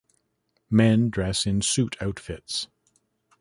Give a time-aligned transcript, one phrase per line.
[0.71, 2.67] Men dress in suit outfits.